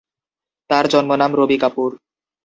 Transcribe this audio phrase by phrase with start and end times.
[0.69, 1.89] তার জন্ম নাম রবি কাপুর।